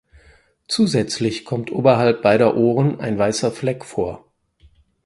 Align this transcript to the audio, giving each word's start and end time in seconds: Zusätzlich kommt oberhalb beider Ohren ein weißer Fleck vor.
Zusätzlich 0.67 1.45
kommt 1.45 1.71
oberhalb 1.71 2.23
beider 2.23 2.57
Ohren 2.57 2.99
ein 2.99 3.19
weißer 3.19 3.51
Fleck 3.51 3.85
vor. 3.85 4.25